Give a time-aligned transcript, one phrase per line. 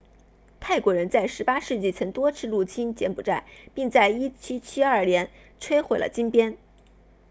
[0.59, 3.43] 泰国人在18世纪曾多次入侵柬埔寨
[3.75, 6.57] 并在1772年摧毁了金边